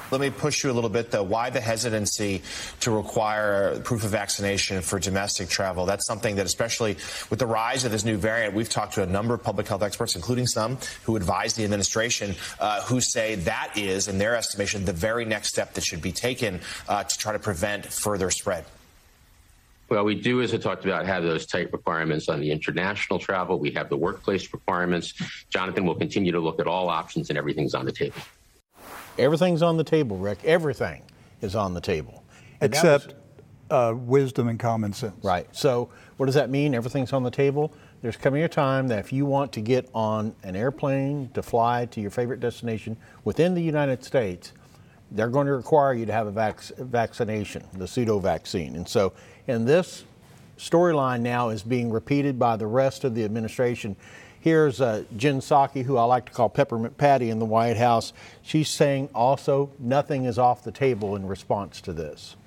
[0.10, 1.24] Let me push you a little bit, though.
[1.24, 2.42] Why the hesitancy
[2.80, 5.86] to require proof of vaccination for domestic travel?
[5.86, 6.94] That's something that, especially
[7.30, 9.84] with the rise of this new variant, we've talked to a number of public health
[9.84, 14.86] experts, including some who advise the administration, uh, who say that is, in their estimation,
[14.86, 18.64] the very next step that should be taken uh, to try to prevent further spread.
[19.90, 23.58] Well, we do, as I talked about, have those tight requirements on the international travel.
[23.58, 25.14] We have the workplace requirements.
[25.50, 28.18] Jonathan will continue to look at all options, and everything's on the table.
[29.18, 30.40] Everything's on the table, Rick.
[30.44, 31.04] Everything
[31.42, 32.24] is on the table.
[32.60, 35.24] Except was, uh, wisdom and common sense.
[35.24, 35.48] Right.
[35.56, 36.76] So, what does that mean?
[36.76, 37.74] Everything's on the table.
[38.02, 41.86] There's coming a time that if you want to get on an airplane to fly
[41.86, 44.54] to your favorite destination within the United States,
[45.12, 48.76] they're going to require you to have a vac- vaccination, the pseudo vaccine.
[48.76, 49.14] And so,
[49.48, 50.04] in this
[50.58, 53.96] storyline now is being repeated by the rest of the administration
[54.48, 58.14] Here's uh, Jen Psaki, who I like to call Peppermint Patty in the White House.
[58.44, 62.38] She's saying also nothing is off the table in response to this.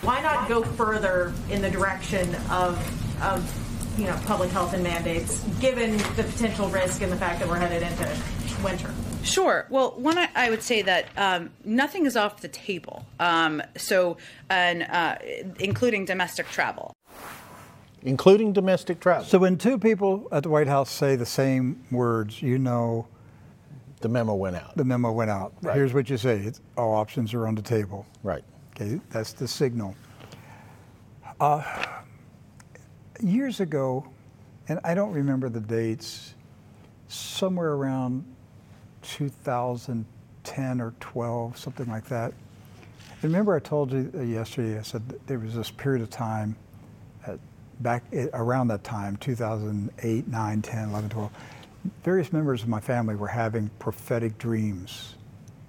[0.00, 2.76] Why not go further in the direction of,
[3.22, 7.48] of you know, public health and mandates, given the potential risk and the fact that
[7.48, 8.92] we're headed into winter?
[9.22, 9.66] Sure.
[9.70, 13.06] Well, one, I would say that um, nothing is off the table.
[13.20, 14.16] Um, so,
[14.50, 15.16] and uh,
[15.58, 16.92] including domestic travel
[18.04, 19.24] including domestic travel.
[19.24, 23.06] So when two people at the White House say the same words, you know
[24.00, 24.76] the memo went out.
[24.76, 25.52] The memo went out.
[25.62, 25.76] Right.
[25.76, 28.06] Here's what you say: it's, all options are on the table.
[28.22, 28.44] Right.
[28.74, 29.94] Okay, that's the signal.
[31.40, 31.62] Uh,
[33.22, 34.06] years ago,
[34.68, 36.34] and I don't remember the dates,
[37.08, 38.24] somewhere around
[39.02, 42.32] 2010 or 12, something like that.
[43.22, 44.78] remember, I told you yesterday.
[44.78, 46.56] I said there was this period of time
[47.80, 51.30] back around that time, 2008, 9, 10, 11, 12,
[52.04, 55.14] various members of my family were having prophetic dreams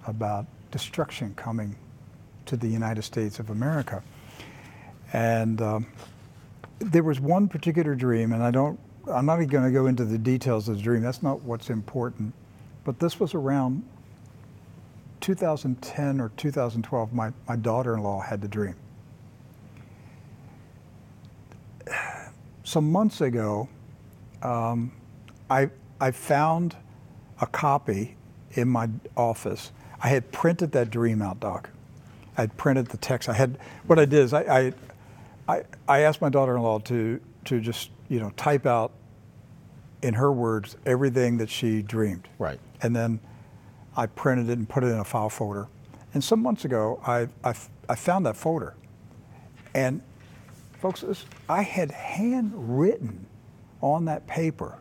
[0.06, 1.76] about destruction coming
[2.46, 4.02] to the United States of America.
[5.12, 5.86] And um,
[6.78, 8.78] there was one particular dream, and I don't,
[9.10, 11.02] I'm not even going to go into the details of the dream.
[11.02, 12.32] That's not what's important.
[12.84, 13.82] But this was around
[15.20, 17.12] 2010 or 2012.
[17.12, 18.76] My, my daughter in law had the dream.
[22.64, 23.68] some months ago,
[24.42, 24.92] um,
[25.48, 25.70] I,
[26.00, 26.76] I found
[27.40, 28.16] a copy
[28.52, 29.70] in my office.
[30.02, 31.70] I had printed that dream out, Doc.
[32.36, 33.28] I had printed the text.
[33.28, 34.72] I had what I did is I, I,
[35.46, 38.92] I, I asked my daughter-in-law to to just you know type out
[40.02, 42.26] in her words everything that she dreamed.
[42.38, 42.58] Right.
[42.84, 43.18] And then
[43.96, 45.68] I printed it and put it in a file folder.
[46.12, 47.54] And some months ago, I, I,
[47.88, 48.74] I found that folder.
[49.74, 50.02] And
[50.80, 53.26] folks, this, I had handwritten
[53.80, 54.78] on that paper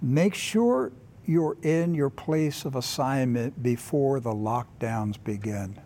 [0.00, 0.92] make sure
[1.26, 5.76] you're in your place of assignment before the lockdowns begin.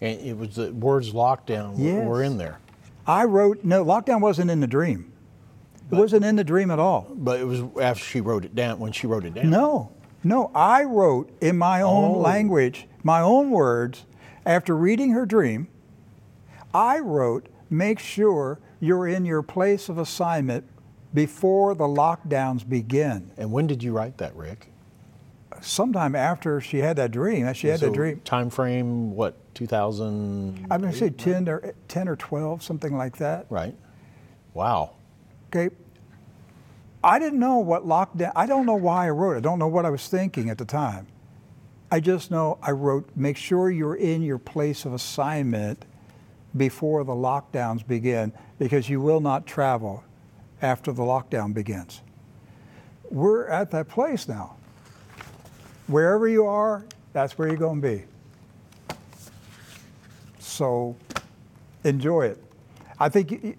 [0.00, 2.04] And it was the words lockdown Yes.
[2.04, 2.58] were in there.
[3.06, 5.11] I wrote, no, lockdown wasn't in the dream.
[5.92, 7.06] It wasn't in the dream at all.
[7.14, 9.50] But it was after she wrote it down, when she wrote it down.
[9.50, 9.92] No,
[10.24, 12.18] no, I wrote in my own Oh.
[12.18, 14.06] language, my own words,
[14.46, 15.68] after reading her dream,
[16.74, 20.64] I wrote, make sure you're in your place of assignment
[21.14, 23.30] before the lockdowns begin.
[23.36, 24.68] And when did you write that, Rick?
[25.60, 28.20] Sometime after she had that dream, she had So that dream.
[28.24, 30.66] Time frame, what, 2000?
[30.70, 33.46] I'm going to say 10 or, 10 or 12, something like that.
[33.50, 33.76] Right.
[34.54, 34.92] Wow.
[35.54, 35.72] Okay.
[37.04, 39.38] I didn't know what lockdown, I don't know why I wrote it.
[39.38, 41.06] I don't know what I was thinking at the time.
[41.90, 45.84] I just know I wrote, make sure you're in your place of assignment
[46.56, 50.04] before the lockdowns begin because you will not travel
[50.62, 52.02] after the lockdown begins.
[53.10, 54.56] We're at that place now.
[55.86, 58.04] Wherever you are, that's where you're going to be.
[60.38, 60.96] So
[61.84, 62.42] enjoy it.
[62.98, 63.58] I think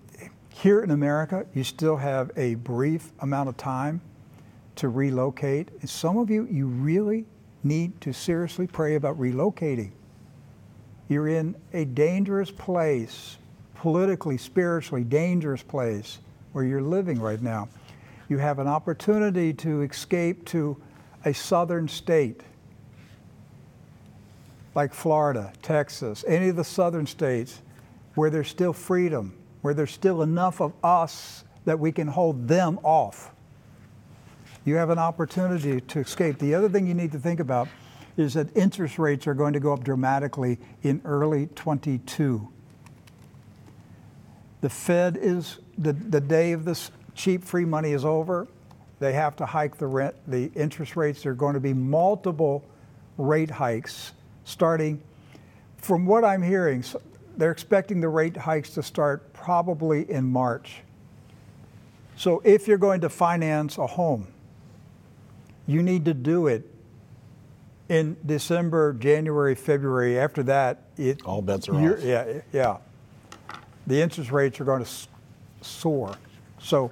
[0.53, 4.01] here in America, you still have a brief amount of time
[4.75, 5.69] to relocate.
[5.89, 7.25] Some of you, you really
[7.63, 9.91] need to seriously pray about relocating.
[11.09, 13.37] You're in a dangerous place,
[13.75, 16.19] politically, spiritually, dangerous place
[16.53, 17.67] where you're living right now.
[18.29, 20.81] You have an opportunity to escape to
[21.25, 22.41] a southern state
[24.75, 27.61] like Florida, Texas, any of the southern states
[28.15, 32.77] where there's still freedom, where there's still enough of us that we can hold them
[32.83, 33.31] off.
[34.65, 36.37] You have an opportunity to escape.
[36.37, 37.69] The other thing you need to think about
[38.17, 42.47] is that interest rates are going to go up dramatically in early 22.
[44.61, 48.47] The Fed is, the, the day of this cheap free money is over.
[48.99, 51.23] They have to hike the rent, the interest rates.
[51.23, 52.65] There are going to be multiple
[53.17, 54.11] rate hikes
[54.43, 55.01] starting,
[55.77, 56.83] from what I'm hearing,
[57.37, 60.81] they're expecting the rate hikes to start probably in March.
[62.15, 64.27] So if you're going to finance a home,
[65.65, 66.69] you need to do it
[67.89, 70.19] in December, January, February.
[70.19, 72.03] After that, it All bets are off.
[72.03, 72.77] Yeah, yeah.
[73.87, 74.89] The interest rates are going to
[75.61, 76.15] soar.
[76.59, 76.91] So,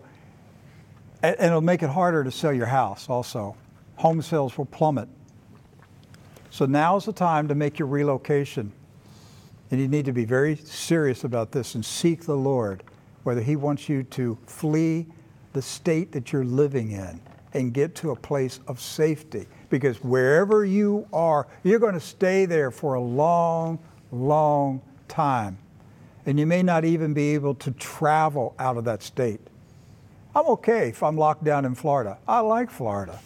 [1.23, 3.09] and, and it'll make it harder to sell your house.
[3.09, 3.55] Also,
[3.95, 5.07] home sales will plummet.
[6.49, 8.73] So now is the time to make your relocation.
[9.71, 12.83] And you need to be very serious about this and seek the Lord,
[13.23, 15.07] whether He wants you to flee
[15.53, 17.21] the state that you're living in
[17.53, 19.47] and get to a place of safety.
[19.69, 23.79] Because wherever you are, you're going to stay there for a long,
[24.11, 25.57] long time.
[26.25, 29.39] And you may not even be able to travel out of that state.
[30.35, 32.17] I'm okay if I'm locked down in Florida.
[32.27, 33.19] I like Florida.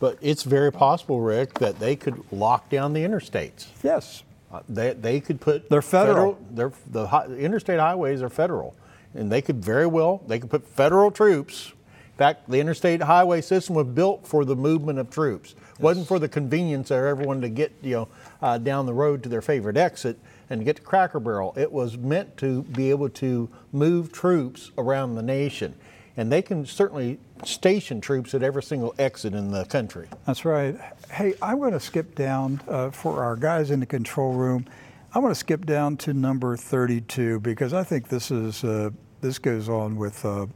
[0.00, 3.66] But it's very possible, Rick, that they could lock down the interstates.
[3.82, 4.22] Yes.
[4.52, 6.38] Uh, They, they could put They're federal.
[6.50, 8.74] they're, the hi- the interstate highways are federal,
[9.14, 11.72] and they could very well they could put federal troops.
[12.12, 15.54] In fact, the interstate highway system was built for the movement of troops.
[15.78, 18.08] wasn't for the convenience of everyone to get you know
[18.42, 20.18] uh, down the road to their favorite exit
[20.50, 21.54] and get to Cracker Barrel.
[21.56, 25.74] It was meant to be able to move troops around the nation,
[26.16, 30.08] and they can certainly station troops at every single exit in the country.
[30.26, 30.76] That's right.
[31.10, 34.66] Hey, I'm going to skip down uh, for our guys in the control room.
[35.14, 38.90] I'm going to skip down to number 32 because I think this is uh,
[39.20, 40.46] this goes on with uh,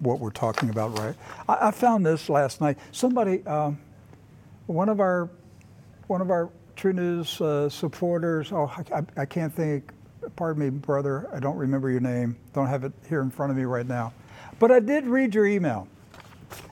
[0.00, 1.14] what we're talking about, right?
[1.48, 2.78] I, I found this last night.
[2.92, 3.78] Somebody, um,
[4.66, 5.28] one of our
[6.06, 8.52] one of our TruNews uh, supporters.
[8.52, 9.90] Oh, I, I- I can't think.
[10.36, 11.28] Pardon me, brother.
[11.34, 12.36] I don't remember your name.
[12.54, 14.12] Don't have it here in front of me right now.
[14.58, 15.88] But I did read your email.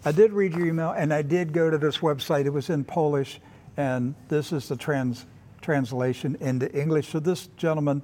[0.04, 2.46] I did read your email, and I did go to this website.
[2.46, 3.40] It was in Polish,
[3.76, 5.26] and this is the trans
[5.60, 7.08] translation into English.
[7.08, 8.02] So this gentleman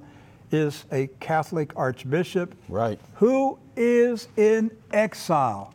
[0.51, 2.97] is a Catholic archbishop, Right.
[3.15, 5.73] Who is in exile.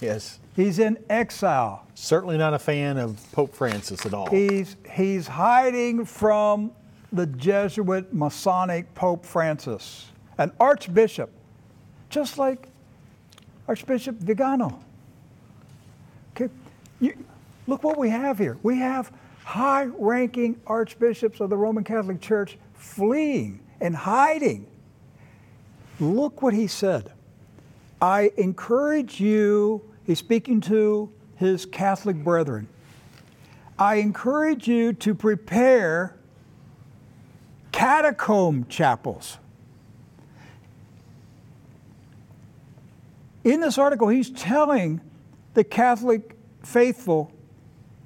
[0.00, 0.38] Yes.
[0.54, 1.86] He's in exile.
[1.94, 4.26] Certainly not a fan of Pope Francis at all.
[4.28, 6.72] He's he's hiding from
[7.12, 10.06] the Jesuit Masonic Pope Francis,
[10.38, 11.30] an archbishop.
[12.10, 12.68] just like
[13.72, 14.84] Archbishop Vigano.
[16.36, 16.52] Okay,
[17.00, 17.16] you,
[17.66, 18.58] look what we have here.
[18.62, 19.10] We have
[19.44, 24.66] high ranking archbishops of the Roman Catholic Church fleeing and hiding.
[26.00, 27.12] Look what he said.
[28.02, 32.68] I encourage you, he's speaking to his Catholic brethren.
[33.78, 36.14] I encourage you to prepare
[37.72, 39.38] catacomb chapels.
[43.44, 45.00] In this article, he's telling
[45.54, 47.32] the Catholic faithful,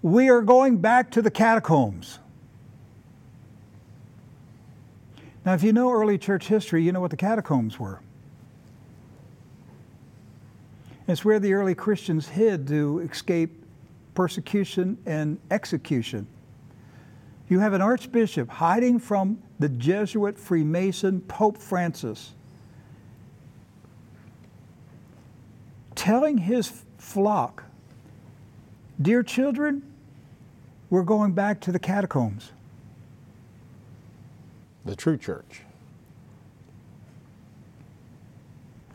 [0.03, 2.19] we are going back to the catacombs.
[5.45, 8.01] Now, if you know early church history, you know what the catacombs were.
[11.07, 13.65] It's where the early Christians hid to escape
[14.15, 16.27] persecution and execution.
[17.49, 22.35] You have an archbishop hiding from the Jesuit Freemason Pope Francis,
[26.07, 27.65] telling his flock,
[29.03, 29.83] Dear children,
[30.89, 32.53] we're going back to the catacombs.
[34.85, 35.63] The true church.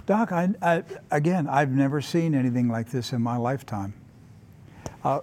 [0.05, 3.93] Doc, I, I, again, I've never seen anything like this in my lifetime.
[5.03, 5.19] Uh,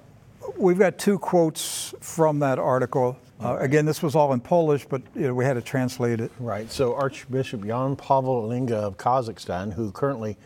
[0.59, 3.17] we've got two quotes from that article.
[3.43, 6.31] Uh, again, this was all in Polish, but you know, we had to translate it.
[6.39, 6.71] Right.
[6.71, 10.37] So Archbishop Jan Pavel Lenga of Kazakhstan, who currently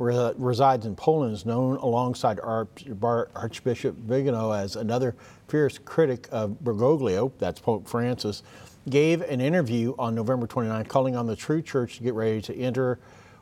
[0.00, 5.14] re- resides in Poland, is known alongside Arch- Archbishop Vigano as another
[5.46, 8.42] fierce critic of Bergoglio, that's Pope Francis,
[8.88, 12.56] gave an interview on November 29 calling on the true church to get ready to
[12.56, 12.98] enter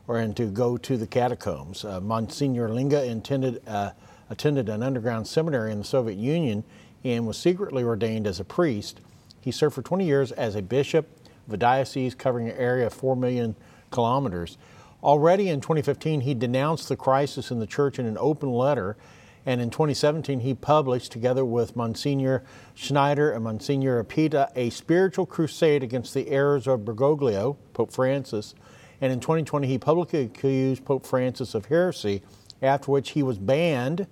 [0.08, 1.84] or and to go to the catacombs.
[1.84, 3.90] Uh, Monsignor Lenga intended uh,
[4.30, 6.64] attended an underground seminary in the Soviet Union
[7.04, 9.00] and was secretly ordained as a priest.
[9.40, 11.08] He served for 20 years as a bishop
[11.46, 13.54] of a diocese covering an area of 4 million
[13.90, 14.58] kilometers.
[15.02, 18.96] Already in 2015, he denounced the crisis in the church in an open letter,
[19.46, 22.42] and in 2017, he published, together with Monsignor
[22.74, 28.54] Schneider and Monsignor Apita, a spiritual crusade against the errors of Bergoglio, Pope Francis.
[29.00, 32.22] And in 2020, he publicly accused Pope Francis of heresy,
[32.60, 34.06] after which he was banned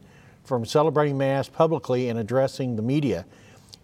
[0.44, 3.26] from celebrating Mass publicly and addressing the media.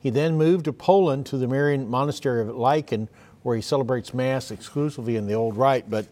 [0.01, 3.09] He then moved to Poland to the Marian Monastery of Lycan,
[3.43, 5.91] where he celebrates Mass exclusively in the Old Rite.
[5.91, 6.07] But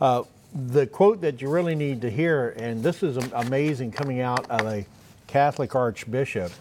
[0.00, 0.22] uh,
[0.54, 4.66] the quote that you really need to hear, and this is amazing coming out of
[4.66, 4.86] a
[5.26, 6.52] Catholic archbishop,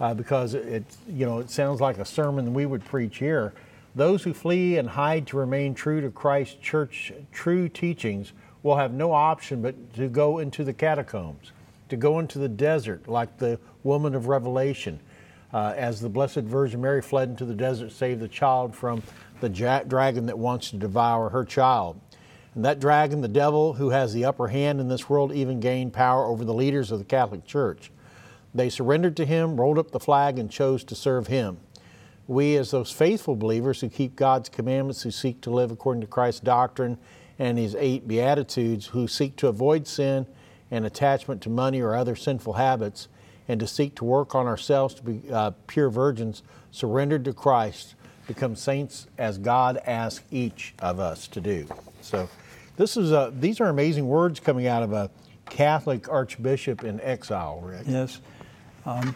[0.00, 3.52] uh, because it, you know, it sounds like a sermon we would preach here.
[3.94, 8.32] Those who flee and hide to remain true to Christ's church true teachings
[8.62, 11.52] will have no option but to go into the catacombs
[11.88, 15.00] to go into the desert like the woman of Revelation.
[15.52, 19.00] Uh, as the Blessed Virgin Mary fled into the desert, save the child from
[19.40, 22.00] the ja- dragon that wants to devour her child.
[22.54, 25.92] And that dragon, the devil, who has the upper hand in this world, even gained
[25.92, 27.90] power over the leaders of the Catholic Church.
[28.54, 31.58] They surrendered to him, rolled up the flag, and chose to serve him.
[32.28, 36.06] We, as those faithful believers who keep God's commandments, who seek to live according to
[36.06, 36.96] Christ's doctrine
[37.38, 40.26] and his eight beatitudes, who seek to avoid sin
[40.70, 43.08] and attachment to money or other sinful habits,
[43.48, 47.94] and to seek to work on ourselves to be uh, pure virgins, surrendered to Christ,
[48.26, 51.66] become saints as God asks each of us to do.
[52.00, 52.28] So,
[52.76, 55.10] this is a, these are amazing words coming out of a
[55.48, 57.82] Catholic archbishop in exile, Rick.
[57.86, 58.20] Yes.
[58.86, 59.14] Um,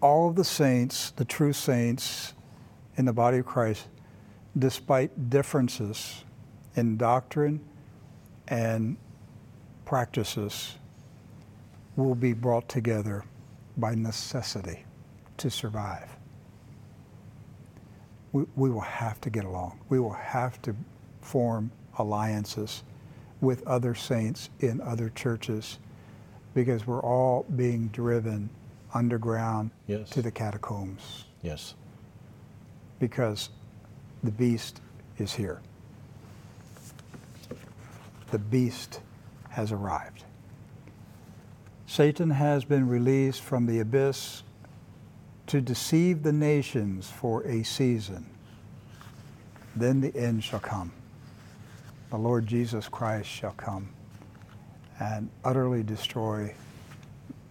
[0.00, 2.34] all of the saints, the true saints
[2.96, 3.86] in the body of Christ,
[4.58, 6.24] despite differences,
[6.74, 7.60] in doctrine
[8.48, 8.96] and
[9.84, 10.76] practices
[11.96, 13.24] will be brought together
[13.76, 14.84] by necessity
[15.36, 16.08] to survive.
[18.32, 19.80] We, we will have to get along.
[19.88, 20.74] We will have to
[21.20, 22.82] form alliances
[23.40, 25.78] with other saints in other churches
[26.54, 28.50] because we're all being driven
[28.94, 30.10] underground yes.
[30.10, 31.24] to the catacombs.
[31.42, 31.74] Yes.
[32.98, 33.50] Because
[34.22, 34.80] the beast
[35.18, 35.60] is here
[38.32, 39.00] the beast
[39.50, 40.24] has arrived.
[41.86, 44.42] Satan has been released from the abyss
[45.52, 48.24] to deceive the nations for a season.
[49.76, 50.90] Then the end shall come.
[52.08, 53.90] The Lord Jesus Christ shall come
[54.98, 56.54] and utterly destroy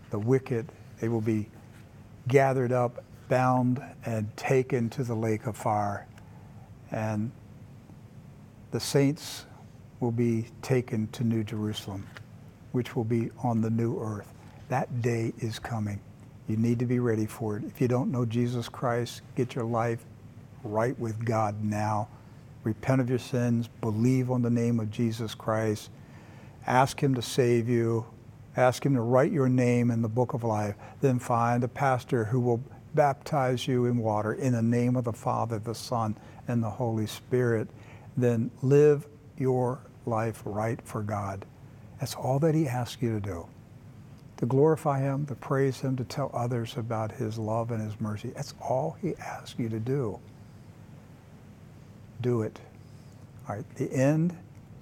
[0.09, 0.67] the wicked.
[0.99, 1.47] They will be
[2.27, 6.07] gathered up, bound, and taken to the lake of fire.
[6.89, 7.31] And
[8.71, 9.45] the saints
[9.99, 12.07] will be taken to New Jerusalem,
[12.71, 14.33] which will be on the new earth.
[14.69, 15.99] That day is coming.
[16.47, 17.63] You need to be ready for it.
[17.63, 20.05] If you don't know Jesus Christ, get your life
[20.63, 22.07] right with God now
[22.63, 25.89] repent of your sins, believe on the name of Jesus Christ,
[26.67, 28.05] ask Him to save you,
[28.55, 32.25] ask Him to write your name in the book of life, then find a pastor
[32.25, 32.63] who will
[32.93, 36.15] baptize you in water in the name of the Father, the Son,
[36.47, 37.67] and the Holy Spirit.
[38.17, 41.45] Then live your life right for God.
[41.99, 43.47] That's all that He asks you to do.
[44.41, 48.29] To glorify Him, to praise Him, to tell others about His love and His mercy.
[48.29, 50.19] That's all He asks you to do.
[52.21, 52.59] Do it.
[53.47, 54.35] All right, the end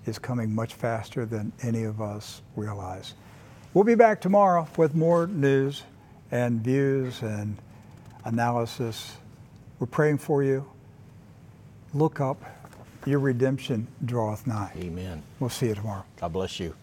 [0.06, 3.16] is coming much faster than any of us realize.
[3.74, 5.84] We'll be back tomorrow with more news
[6.32, 7.58] and views and
[8.24, 9.18] analysis.
[9.80, 10.66] We're praying for you.
[11.94, 12.42] Look up.
[13.06, 14.72] Your redemption draweth nigh.
[14.78, 15.22] Amen.
[15.42, 16.06] We'll see you tomorrow.
[16.18, 16.74] God bless you.